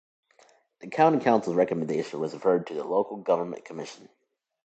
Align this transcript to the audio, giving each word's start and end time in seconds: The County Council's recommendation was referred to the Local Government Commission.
The 0.79 0.87
County 0.87 1.19
Council's 1.23 1.55
recommendation 1.55 2.19
was 2.19 2.33
referred 2.33 2.65
to 2.65 2.73
the 2.73 2.83
Local 2.83 3.17
Government 3.17 3.63
Commission. 3.65 4.09